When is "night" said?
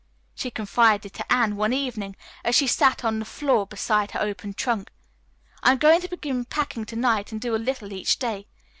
6.95-7.31